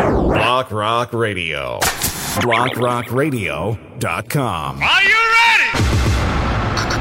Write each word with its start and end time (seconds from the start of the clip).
Rock 0.00 0.70
Rock 0.70 1.12
Radio. 1.12 1.78
RockRockRadio.com. 2.40 4.82
Are 4.82 5.02
you 5.02 5.18
ready? 5.36 5.70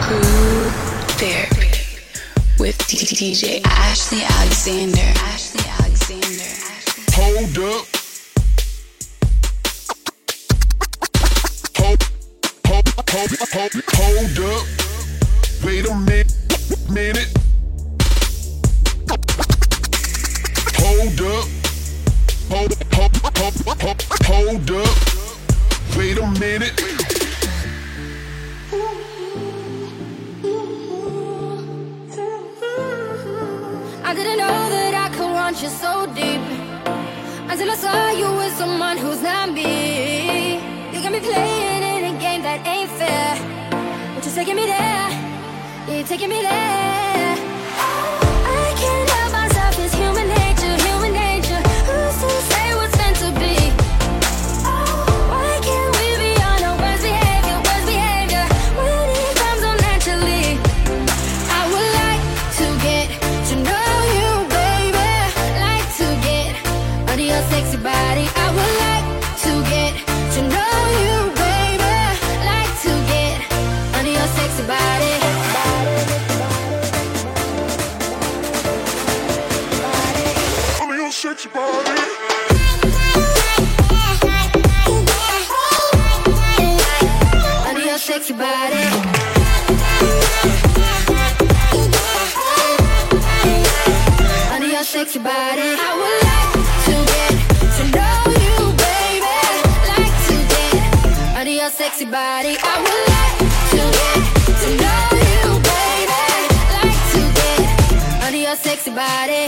Groove 0.04 0.74
Therapy 1.16 1.72
with 2.59 2.77
DJ 2.80 3.62
Ashley 3.64 4.22
Alexander. 4.24 5.00
Ashley 5.00 5.64
Alexander. 5.80 6.51
Hold 7.14 7.58
up. 7.59 7.85
Hold, 11.77 12.04
hold, 12.68 12.88
hold, 13.09 13.31
hold, 13.54 13.73
hold 13.93 14.39
up. 14.52 14.66
Wait 15.63 15.86
a 15.88 15.95
minute. 15.95 16.34
minute. 16.91 17.18
sexy 101.99 102.05
body. 102.05 102.55
I 102.61 102.75
would 102.83 103.05
like 103.16 103.38
to 103.71 103.81
get 103.99 104.21
to 104.61 104.69
know 104.81 105.03
you, 105.31 105.45
baby. 105.69 106.25
Like 106.75 106.97
to 107.11 107.21
get 107.39 108.23
under 108.25 108.44
your 108.47 108.55
sexy 108.55 108.91
body. 108.91 109.47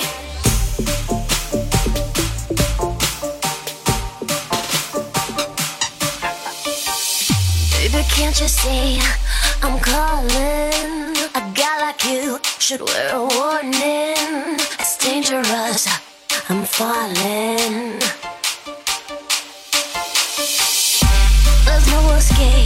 Baby, 7.77 8.01
can't 8.09 8.39
you 8.41 8.47
see 8.47 8.99
I'm 9.61 9.79
calling? 9.79 11.15
A 11.35 11.41
guy 11.53 11.75
like 11.81 12.03
you 12.05 12.39
should 12.59 12.81
wear 12.81 13.15
a 13.15 13.21
warning. 13.23 14.59
It's 14.79 14.97
dangerous. 14.97 16.10
I'm 16.49 16.65
falling. 16.65 17.99
There's 21.65 21.87
no 21.87 22.15
escape. 22.15 22.60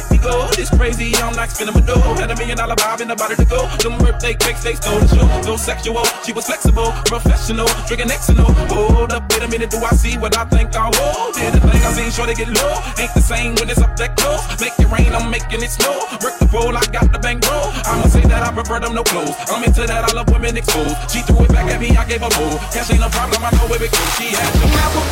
Make 0.00 0.10
me 0.10 0.18
go. 0.18 0.48
This 0.56 0.70
crazy, 0.70 1.14
I'm 1.16 1.34
like 1.34 1.50
spinning 1.50 1.74
my 1.74 1.80
dough. 1.80 2.00
Had 2.16 2.30
a 2.30 2.36
million 2.36 2.56
dollar 2.56 2.76
vibe 2.76 3.00
in 3.00 3.08
the 3.08 3.16
body 3.16 3.36
to 3.36 3.44
go. 3.44 3.68
Them 3.78 3.98
birthday 3.98 4.34
cakes, 4.34 4.62
they 4.62 4.74
stole 4.74 4.98
the 5.00 5.08
show. 5.08 5.26
So 5.42 5.56
sexual, 5.56 6.04
she 6.24 6.32
was 6.32 6.46
flexible, 6.46 6.92
professional, 7.04 7.68
drinking 7.86 8.08
Xanol. 8.08 8.52
Hold 8.72 9.12
up, 9.12 9.30
wait 9.32 9.42
a 9.42 9.48
minute, 9.48 9.70
do 9.70 9.78
I 9.78 9.90
see 9.90 10.16
what 10.18 10.36
I 10.36 10.44
think 10.44 10.74
I 10.76 10.88
will? 10.88 11.32
Did 11.32 11.54
the 11.54 11.60
thing 11.60 11.82
I 11.82 11.92
seen, 11.92 12.10
sure 12.10 12.26
they 12.26 12.34
get 12.34 12.48
low. 12.48 12.74
Ain't 12.98 13.12
the 13.14 13.20
same 13.20 13.54
when 13.56 13.68
it's 13.68 13.80
up 13.80 13.96
that 13.96 14.16
close. 14.16 14.44
Make 14.60 14.76
it 14.78 14.88
rain, 14.88 15.12
I'm 15.12 15.30
making 15.30 15.62
it 15.62 15.70
snow. 15.70 15.96
Work 16.22 16.38
the 16.38 16.46
pole, 16.46 16.76
I 16.76 16.84
got 16.92 17.12
the 17.12 17.18
bank 17.18 17.44
roll. 17.48 17.68
I'ma 17.84 18.06
say 18.08 18.24
that 18.24 18.42
I 18.42 18.52
prefer 18.52 18.80
them 18.80 18.94
no 18.94 19.04
clothes. 19.04 19.34
I'm 19.48 19.64
into 19.64 19.86
that, 19.86 20.04
I 20.04 20.10
love 20.12 20.30
women 20.30 20.56
exposed. 20.56 20.96
She 21.10 21.20
threw 21.22 21.44
it 21.44 21.52
back 21.52 21.68
at 21.70 21.80
me, 21.80 21.96
I 21.96 22.04
gave 22.06 22.20
her 22.20 22.32
more. 22.40 22.58
Cash 22.72 22.90
ain't 22.90 23.00
no 23.00 23.08
problem, 23.08 23.42
I 23.42 23.50
know 23.56 23.66
where 23.68 23.82
it 23.82 23.90
goes. 23.92 24.12
She 24.16 24.32
had 24.32 24.52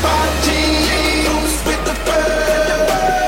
pie 0.02 0.30
jeans 0.44 1.52
with 1.66 1.82
the 1.84 1.94
fur. 2.06 3.27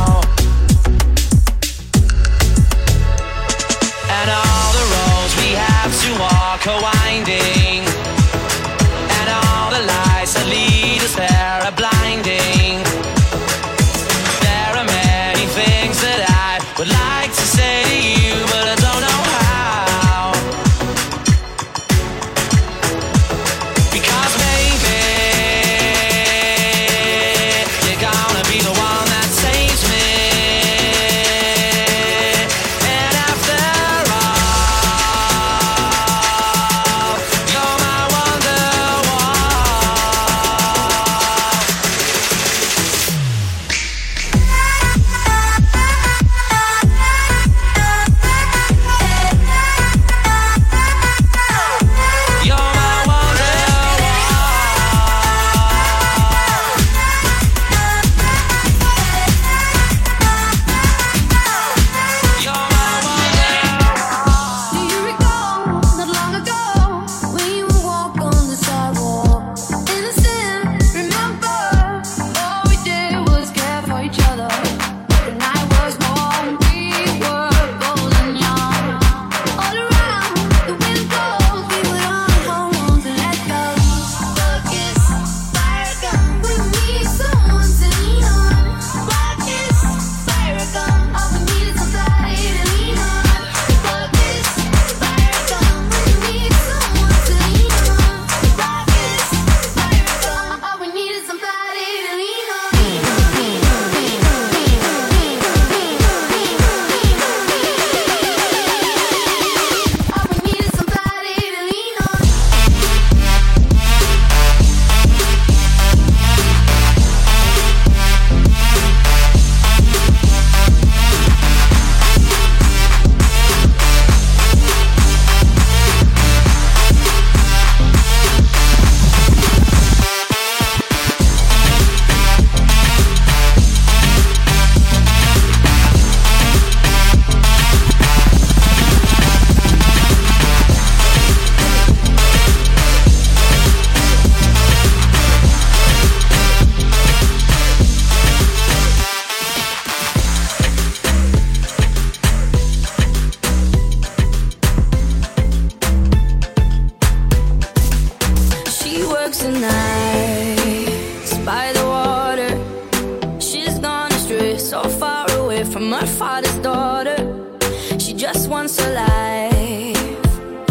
just 168.21 168.49
once 168.49 168.77
a 168.77 168.93
life 168.93 169.97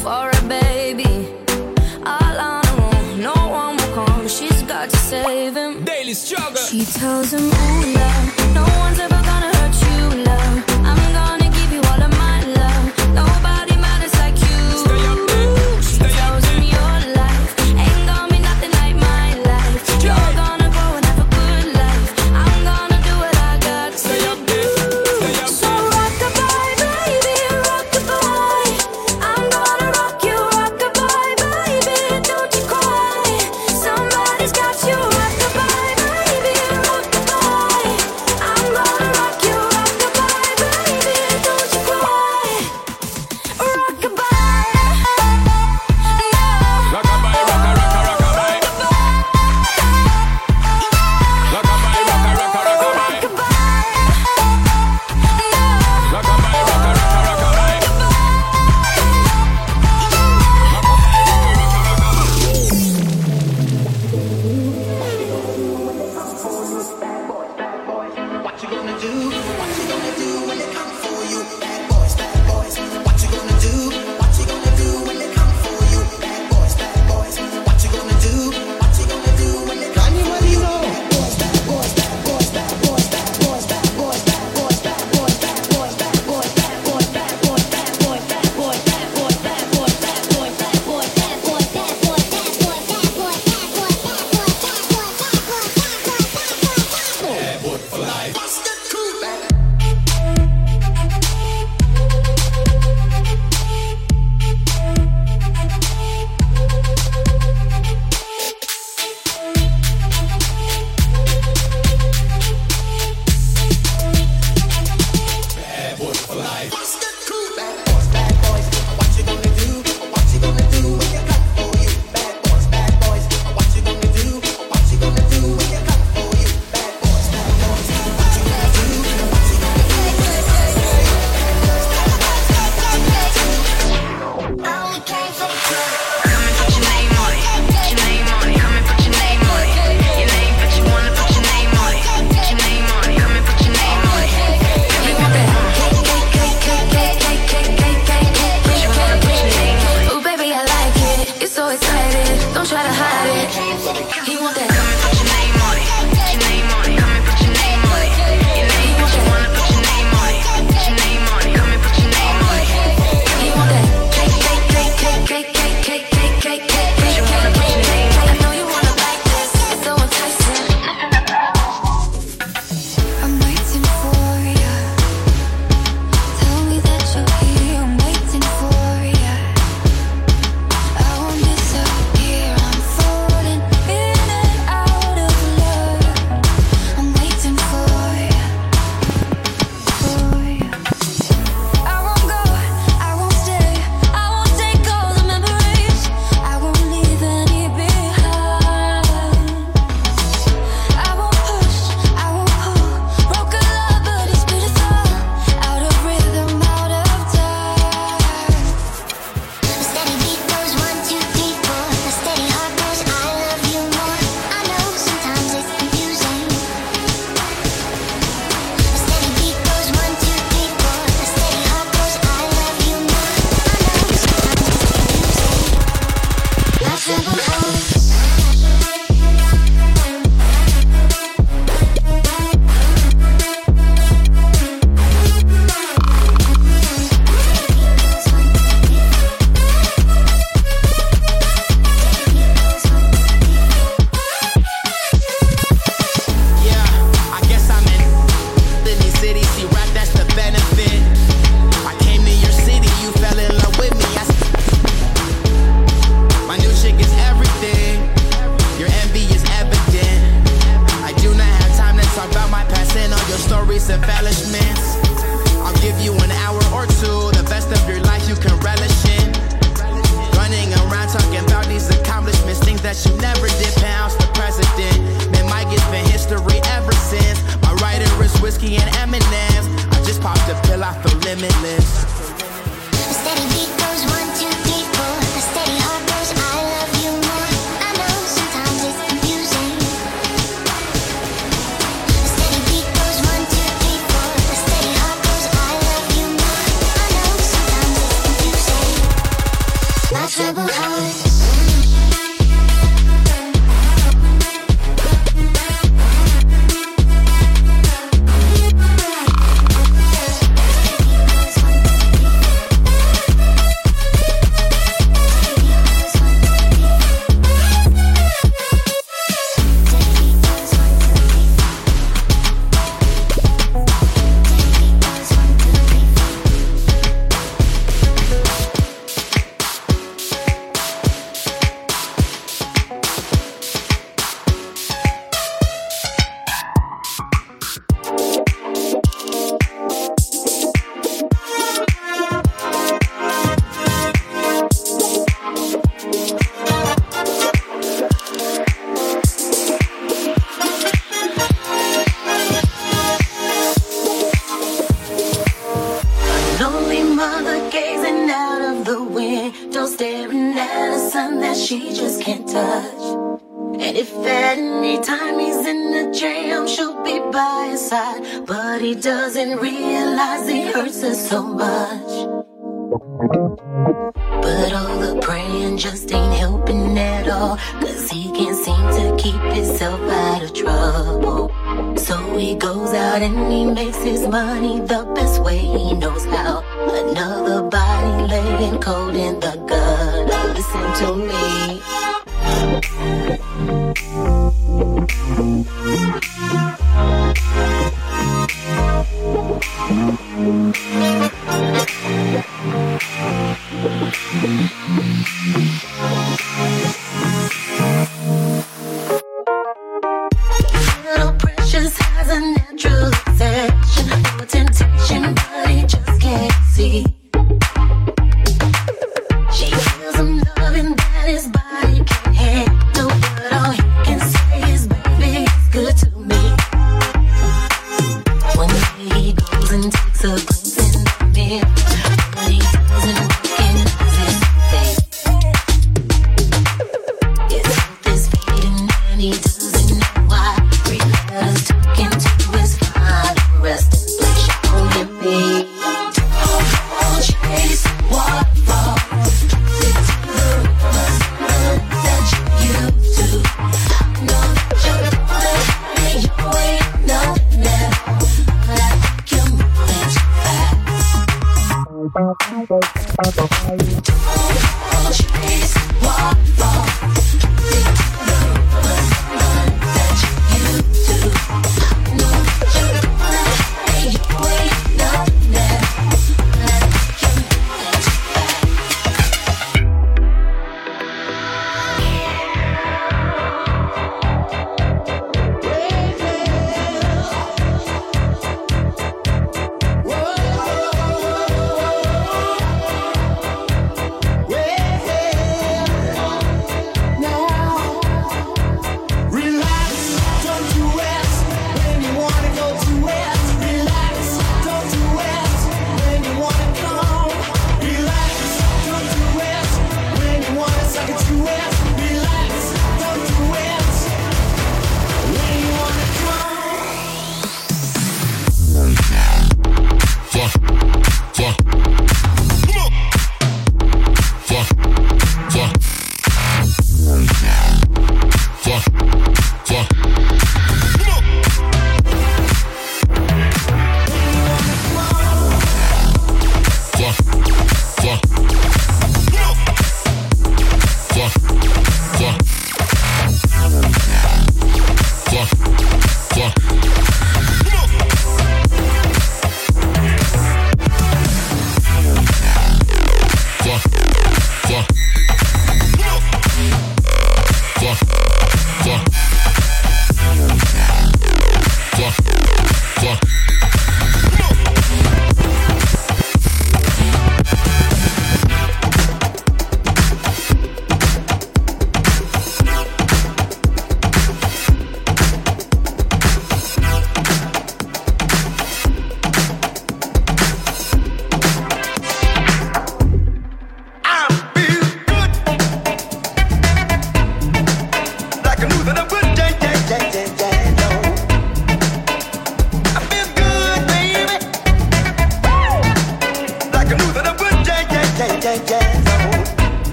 for 0.00 0.30
a 0.30 0.42
baby. 0.48 1.26
All 2.06 2.38
on 2.38 2.64
her 2.64 2.82
own, 2.94 3.20
no 3.20 3.34
one 3.34 3.76
will 3.78 3.94
come. 4.06 4.28
She's 4.28 4.62
got 4.62 4.88
to 4.90 4.96
save 4.96 5.56
him. 5.56 5.82
Daily 5.82 6.14
struggle. 6.14 6.62
She 6.62 6.84
tells 6.84 7.32
him, 7.32 7.42
Ooh, 7.42 7.94
love, 7.94 8.54
no 8.54 8.64
one's 8.78 9.00
a 9.00 9.11